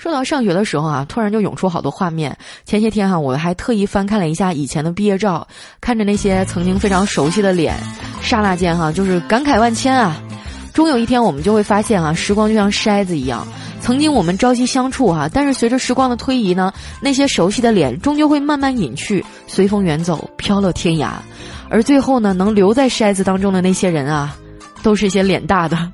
[0.00, 2.34] 说到上学的时候啊突然就涌出好多画面。
[2.64, 5.46] 前些天哈我还特意翻看了一下以前的毕业照
[5.78, 7.78] 看着那些曾经非常熟悉的脸
[8.22, 10.16] 刹那间哈就是感慨万千啊。
[10.72, 13.46] 终有一天我们就会发现啊时光就像筛子一样。
[13.82, 16.72] 曾经我们朝夕相处哈但是随着时光的推移呢
[17.02, 21.10] 那些熟悉的脸终究会慢慢隐去随风远走飘落天涯。
[21.68, 24.34] 而最后呢能留在筛子当中的那些人啊
[24.82, 25.92] 都是一些脸大的